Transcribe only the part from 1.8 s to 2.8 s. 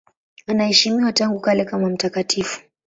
mtakatifu.